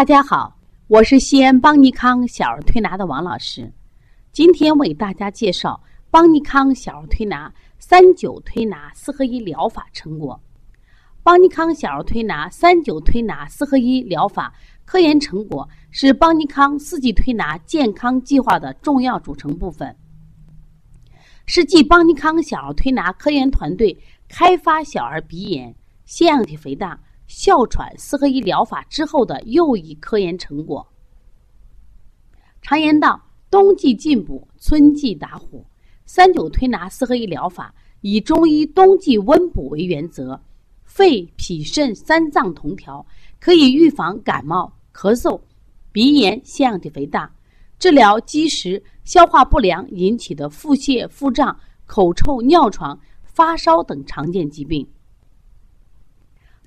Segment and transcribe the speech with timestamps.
[0.00, 0.56] 大家好，
[0.86, 3.70] 我是西安邦尼康小儿推拿的王老师，
[4.32, 5.78] 今天为大家介绍
[6.10, 10.40] 邦尼康小儿推拿三九推拿四合一疗法成果。
[11.22, 14.54] 邦尼康小儿推拿三九推拿四合一疗法
[14.86, 19.94] 科研成果是邦尼康四季推拿健康计划的重要组成部分，
[21.44, 23.94] 是继邦尼康小儿推拿科研团队
[24.30, 25.74] 开发小儿鼻炎、
[26.06, 26.98] 腺样体肥大。
[27.30, 30.84] 哮喘四合一疗法之后的又一科研成果。
[32.60, 35.64] 常言道：“冬季进补，春季打虎。”
[36.04, 40.40] 三九推拿四合一疗法以中医冬季温补为原则，
[40.82, 43.06] 肺、脾、肾三脏同调，
[43.38, 45.40] 可以预防感冒、咳嗽、
[45.92, 47.32] 鼻炎、腺样体肥大，
[47.78, 54.84] 治疗积食、消化不良引起的腹泻、腹胀、口臭、尿床、发烧等常见疾病。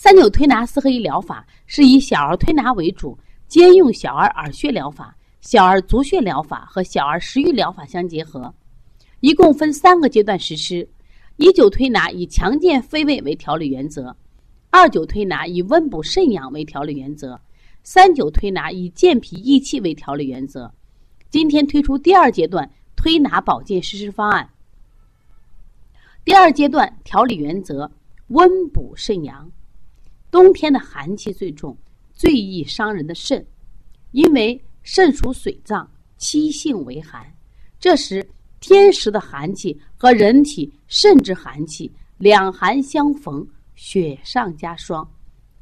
[0.00, 8.54] 三九推拿四合一疗法是以小儿推拿为主，兼用小儿耳穴疗法、小儿足穴疗法和小儿食育疗法相结合，
[9.18, 10.88] 一共分三个阶段实施。
[11.36, 14.16] 一九推拿以强健肺胃为调理原则，
[14.70, 17.40] 二九推拿以温补肾阳为调理原则，
[17.82, 20.72] 三九推拿以健脾益气为调理原则。
[21.28, 24.48] 今天推出第二阶段推拿保健实施方案。
[26.24, 27.90] 第二阶段调理原则：
[28.28, 29.50] 温补肾阳。
[30.30, 31.76] 冬天的寒气最重，
[32.12, 33.44] 最易伤人的肾，
[34.12, 37.26] 因为肾属水脏，七性为寒。
[37.80, 38.28] 这时
[38.60, 45.08] 天时的寒气和人体肾之寒气两寒相逢，雪上加霜，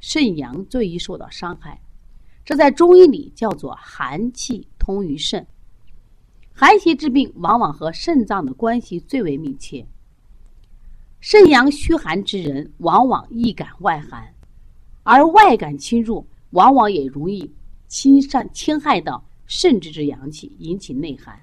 [0.00, 1.80] 肾阳最易受到伤害。
[2.44, 5.46] 这在中医里叫做寒气通于肾。
[6.52, 9.86] 寒邪之病往往和肾脏的关系最为密切。
[11.20, 14.32] 肾阳虚寒之人，往往易感外寒。
[15.06, 17.48] 而外感侵入，往往也容易
[17.86, 21.40] 侵上侵害到肾之之阳气，引起内寒。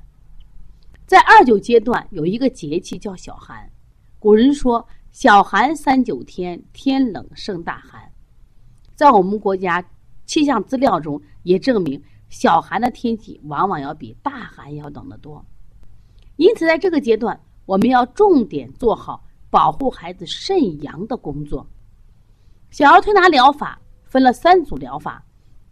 [1.05, 3.71] 在二九阶段有一个节气叫小寒，
[4.19, 8.11] 古人说“小寒三九天，天冷胜大寒”。
[8.95, 9.81] 在我们国家
[10.25, 15.41] 气象资料中也证明，小寒的天气往往要比大寒要冷得多。
[16.35, 21.65] 因此，在这个阶段，我们要重点做好保护孩子肾阳的工作。
[22.73, 25.23] 小儿推拿疗法分了三组疗法，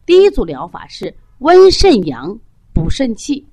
[0.06, 2.40] 第一组疗法是温肾阳、
[2.76, 3.44] 补肾气。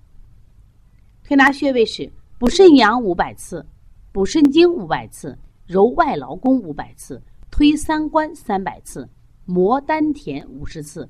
[1.24, 3.64] 推拿穴位是补肾阳五百次，
[4.12, 9.08] 补肾经五百次，揉外劳宫五百次，推三关三百次，
[9.46, 11.08] 摩丹田五十次，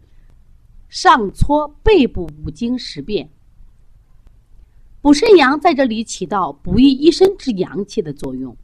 [0.89, 3.29] 上搓背部五经十遍。
[5.01, 8.57] 补肾阳在这里起到补益一身之阳气的作用，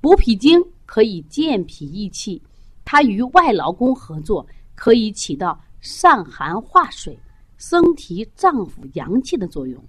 [0.00, 2.40] 补脾经可以健脾益气。
[2.84, 7.18] 它与外劳宫合作，可以起到散寒化水、
[7.56, 9.82] 升提脏腑阳气的作用。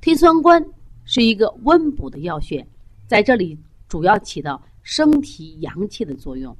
[0.00, 0.64] 推酸关
[1.04, 2.66] 是一个温补的药穴，
[3.06, 6.56] 在这里主要起到升提阳气的作用。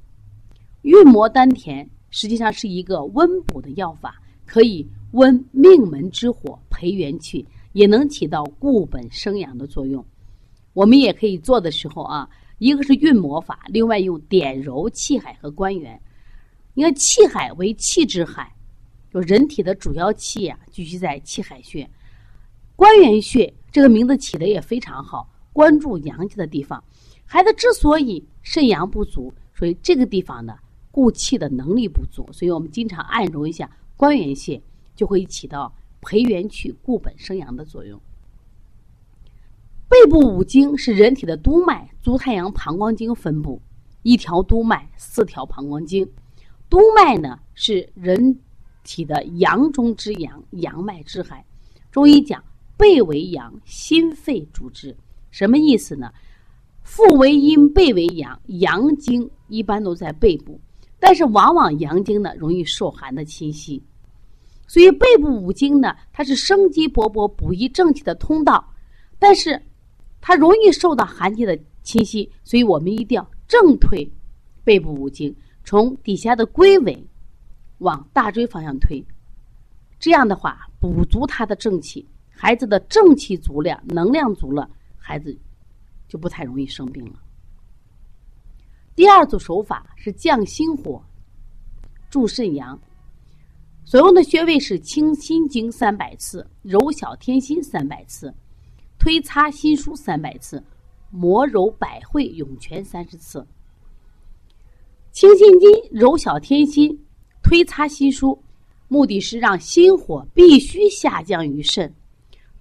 [0.82, 10.04] 运摩丹田实际上是一个温补的药法，可以温命门之火，培元气，也能起到固本生阳的作用。
[10.74, 12.28] 我们也可以做的时候啊。
[12.60, 15.98] 一个是运魔法，另外用点揉气海和关元。
[16.74, 18.54] 你看气海为气之海，
[19.10, 21.88] 就人体的主要气呀，聚集在气海穴。
[22.76, 26.84] 关元穴这个名字起的也非常好，关注阳气的地方。
[27.24, 30.54] 孩子之所以肾阳不足，所以这个地方呢
[30.90, 34.60] 固气的能力不足，所以我们经常按揉一下关元穴，
[34.94, 37.98] 就会起到培元气、固本生阳的作用。
[39.90, 43.60] 背部五经是人体的督脉，足太阳膀胱经分布，
[44.04, 46.08] 一条督脉，四条膀胱经。
[46.68, 48.38] 督脉呢是人
[48.84, 51.44] 体的阳中之阳，阳脉之海。
[51.90, 52.40] 中医讲
[52.76, 54.96] 背为阳，心肺主之，
[55.32, 56.12] 什么意思呢？
[56.84, 60.60] 腹为阴，背为阳，阳经一般都在背部，
[61.00, 63.82] 但是往往阳经呢容易受寒的侵袭，
[64.68, 68.64] 所以背部五经呢，它是生机勃勃、补益正气的通道，
[69.18, 69.60] 但是。
[70.20, 74.08] 它容易受到寒气的侵袭，所以我们一定要正推
[74.62, 75.34] 背部五经，
[75.64, 77.02] 从底下的龟尾
[77.78, 79.02] 往大椎方向推。
[79.98, 85.36] 这样的话，补足他的正气，孩子的正气足量、能量足了，孩子
[86.08, 87.20] 就不太容易生病了。
[88.94, 91.02] 第二组手法是降心火、
[92.10, 92.78] 助肾阳，
[93.84, 98.34] 所用的穴位是清心经三百次，揉小天心三百次。
[99.00, 100.62] 推擦心腧三百次，
[101.10, 103.44] 摩揉百会涌泉三十次。
[105.10, 107.02] 清心经揉小天心，
[107.42, 108.38] 推擦心疏，
[108.88, 111.92] 目的是让心火必须下降于肾，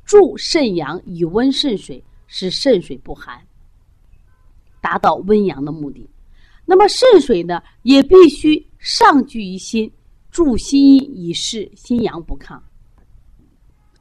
[0.05, 3.45] 助肾阳以温肾水，使肾水不寒，
[4.79, 6.09] 达到温阳的目的。
[6.65, 9.91] 那么肾水呢，也必须上聚于心，
[10.31, 12.57] 助心以示心阳不亢。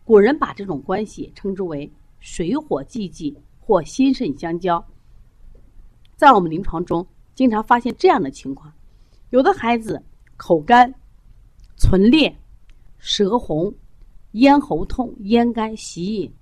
[0.05, 4.84] 古人把这种关系称之为水火既济或心肾相交。
[6.16, 8.72] 在我们临床中，经常发现这样的情况：
[9.30, 10.02] 有的孩子
[10.36, 10.92] 口干、
[11.76, 12.36] 唇裂、
[12.98, 13.72] 舌红、
[14.32, 16.32] 咽喉痛、咽干、喜饮、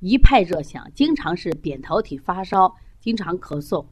[0.00, 3.84] 一派热象，经常是扁桃体发烧，经常咳嗽。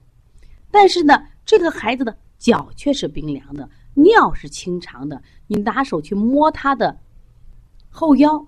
[0.71, 5.23] 但是呢，这个孩子的脚却是冰凉的，尿是清长的。
[5.47, 6.99] 你拿手去摸他的
[7.91, 8.47] 后腰，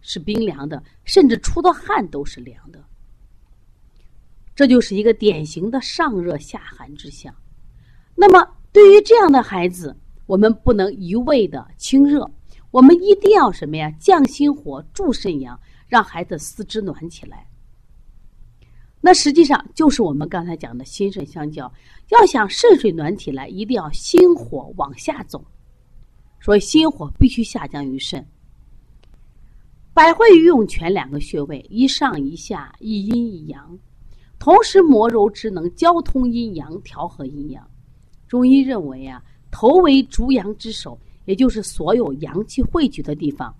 [0.00, 2.82] 是冰凉的，甚至出的汗都是凉的。
[4.54, 7.34] 这就是一个典型的上热下寒之象。
[8.14, 12.30] 那么，对于这样的孩子，我们不能一味的清热，
[12.70, 13.90] 我们一定要什么呀？
[13.98, 15.58] 降心火，助肾阳，
[15.88, 17.46] 让孩子四肢暖起来。
[19.00, 21.72] 那实际上就是我们刚才讲的心肾相交。
[22.10, 25.42] 要想肾水暖起来，一定要心火往下走，
[26.38, 28.26] 所以心火必须下降于肾。
[29.92, 33.78] 百会与涌泉两个穴位，一上一下，一阴一阳。
[34.38, 37.68] 同时摩揉之，能交通阴阳，调和阴阳。
[38.28, 43.54] 中医认为啊，头为足阳之首，也就是所有阳气汇聚的地方。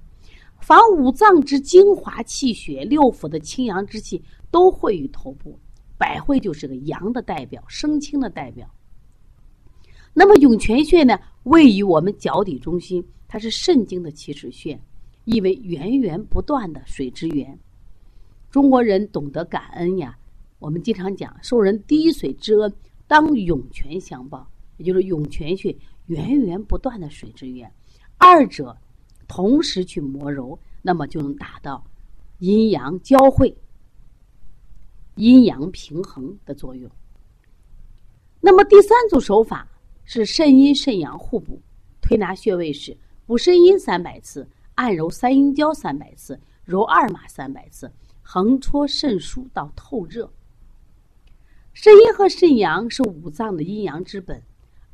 [0.61, 5.59] 凡五脏之精华气血，六腑的清阳之气，都汇于头部。
[5.99, 8.67] 百会就是个阳的代表，生清的代表。
[10.15, 14.81] 那么涌泉穴呢，位于我们脚底中心，它是肾经的起始穴，
[15.25, 17.59] 意为源源不断的水之源。
[18.51, 20.17] 中国人懂得感恩呀。
[20.59, 22.71] 我们经常讲，受人滴水之恩，
[23.07, 24.47] 当涌泉相报，
[24.77, 25.75] 也就是涌泉穴
[26.05, 27.73] 源源不断的水之源，
[28.19, 28.77] 二者
[29.27, 31.83] 同时去磨揉，那么就能达到
[32.41, 33.57] 阴阳交汇、
[35.15, 36.91] 阴阳平衡的作用。
[38.41, 39.67] 那么第三组手法
[40.05, 41.59] 是肾阴肾阳互补，
[42.03, 42.95] 推拿穴位是
[43.25, 44.47] 补肾阴三百次，
[44.81, 47.93] 按揉三阴交三百次，揉二马三百次，
[48.23, 50.33] 横戳肾腧到透热。
[51.75, 54.43] 肾阴和肾阳是五脏的阴阳之本，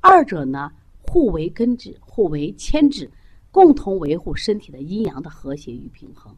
[0.01, 0.73] 二者呢
[1.03, 3.09] 互为根治，互为牵制，
[3.53, 6.35] 共同维护身体的阴阳的和谐与平衡。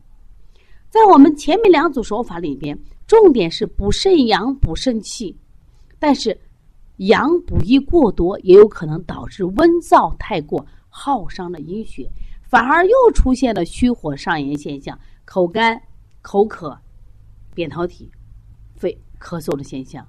[0.90, 5.34] 在我们前面两组手法里边，重点是补肾阳、补肾气，
[5.98, 6.38] 但是
[6.98, 12.10] 阳补益过多，也有可能导致温燥太过，耗伤了阴血，
[12.48, 15.80] 反而又出现了虚火上炎现象，口干、
[16.22, 16.76] 口渴、
[17.54, 18.10] 扁桃体、
[18.74, 20.06] 肺咳嗽的现象。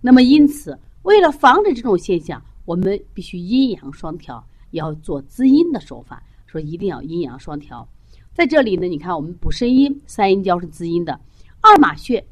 [0.00, 6.22] 那么，因此，为了防止这种现象，我们必须阴阳双调，要做滋阴的手法。
[6.46, 7.88] 说一定要阴阳双调。
[8.34, 11.18] 在这里呢，你看，我们补肾阴，三阴交是滋阴的。
[11.62, 12.24] 二马穴，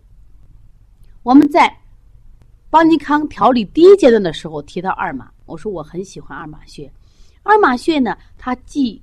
[1.23, 1.75] 我们在
[2.69, 6.93] 邦尼康调理第一阶段的时候提到二马，我说我很喜欢二马穴。
[7.43, 9.03] 二马穴呢，它既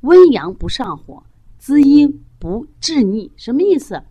[0.00, 1.22] 温阳不上火，
[1.58, 4.02] 滋阴不滞腻，什么意思？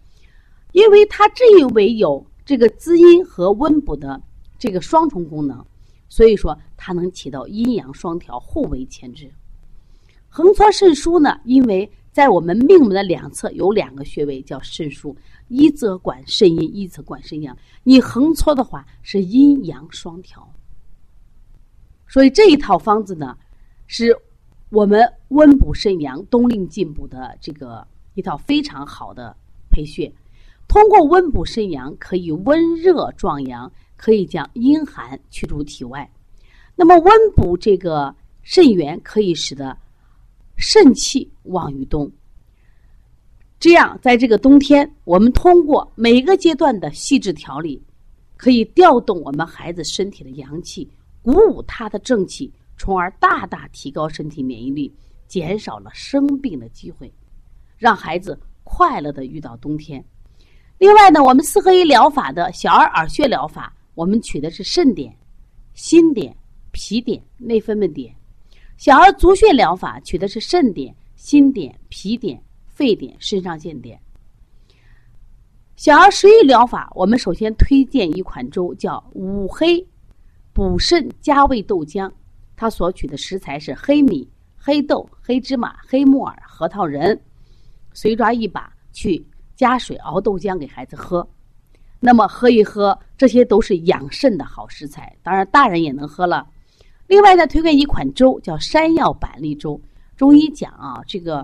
[0.72, 2.26] 因为它这一为有。
[2.46, 4.22] 这个滋阴和温补的
[4.58, 5.66] 这个双重功能，
[6.08, 9.30] 所以说它能起到阴阳双调、互为牵制。
[10.30, 15.14] 横搓肾腧呢，因为在我们命门的两侧有两个穴位叫肾腧，
[15.50, 17.54] 一则管肾阴，一则管肾阳。
[17.84, 20.50] 你横搓的话是阴阳双调，
[22.08, 23.38] 所以这一套方子呢，
[23.88, 24.18] 是
[24.70, 29.36] 我们温补肾阳、冬令进补的这个一套非常好的
[29.72, 30.12] 培训。
[30.68, 36.10] 通过温补肾阳，可以温热壮阳，可以将阴寒驱逐体外。
[36.76, 39.76] 那么温补这个肾元，可以使得
[40.58, 42.12] 肾气旺于冬。
[43.60, 47.82] 这样，在这个冬天，我们通过每个阶段的细致调理，
[48.36, 50.88] 可以调动我们孩子身体的阳气，
[51.24, 54.94] 鼓舞他的正气，从而大大提高身体免疫力，
[55.28, 57.12] 减少了生病的机会，
[57.78, 60.04] 让孩子快乐的遇到冬天。
[60.78, 65.16] 另外呢，我们四合一疗法的小儿耳穴疗法，我们取的是肾点、
[65.74, 66.36] 心点、
[66.72, 68.14] 脾点、内分泌点；
[68.78, 74.00] 小儿足穴疗法取的是肾点、心点、脾点、肺点、肾上腺点。
[75.76, 79.84] 小儿食欲疗法，我们首先推荐一款粥，叫五黑
[80.54, 82.12] 补肾加味豆浆，
[82.58, 87.18] 它所取的食材是黑米、黑豆、黑芝麻、黑木耳、核桃仁，
[87.94, 89.26] 随抓一把去。
[89.56, 91.28] 加水熬豆浆给孩子喝，
[92.00, 95.18] 那么喝一喝，这些都是养肾的好食材。
[95.24, 96.48] 当然，大人也能喝了。
[97.08, 99.82] 另外再推荐一款粥，叫山药板栗粥。
[100.16, 101.44] 中医讲啊，这个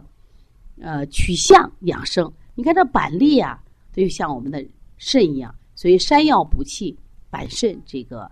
[0.79, 2.31] 呃取象养生。
[2.53, 3.59] 你看这板栗啊，
[3.91, 4.63] 它就像我们的
[4.99, 6.95] 肾一样，所以山药补气、
[7.31, 8.29] 板肾，这个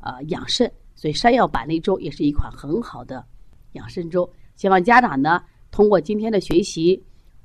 [0.00, 0.70] 呃养肾。
[0.94, 3.24] 所以山药板栗粥也是一款很好的
[3.72, 4.28] 养生粥。
[4.56, 7.02] 希望家长呢，通过今天的学习，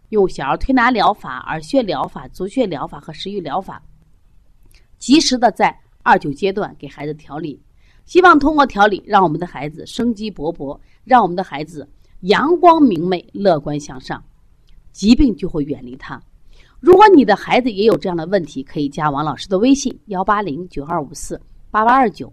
[0.09, 3.81] 用小儿推拿疗法、耳穴疗法、足穴疗法和食欲疗法，
[4.97, 7.59] 及时的在二九阶段给孩子调理。
[8.05, 11.87] 希望通过调理，让我们的孩子生机勃勃，让我们的孩子
[12.21, 14.23] 阳光明媚、乐观向上，
[14.91, 16.19] 疾病就会远离他。
[16.79, 21.39] 如果你的孩子也有这样的问题，可以加王老师的微信：幺八零九二五四
[21.69, 22.31] 八八二九。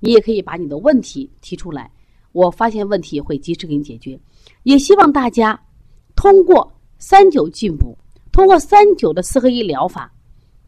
[0.00, 1.90] 你也可以把你的问题提出来，
[2.32, 4.18] 我发现问题会及时给你解决。
[4.62, 5.58] 也希望大家
[6.14, 7.96] 通过三九进补，
[8.32, 10.12] 通过三九的四合一疗法，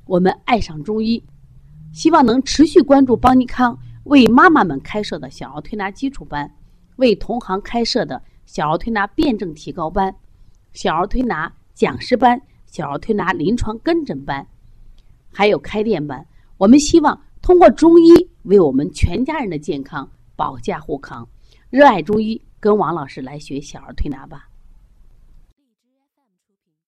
[0.07, 1.23] 我们爱上中医。
[1.93, 3.79] 希望能持续关注邦尼康。
[4.05, 6.51] 为妈妈们开设的小儿推拿基础班，
[6.97, 10.15] 为同行开设的小儿推拿辩证提高班、
[10.73, 14.47] 小儿推拿讲师班、小儿推拿临床跟诊班，
[15.31, 16.27] 还有开店班。
[16.57, 21.29] 我们希望通过中医为我们全家人的健康保驾护航。
[21.71, 24.48] 热爱中医，跟王老师来学小儿推拿吧。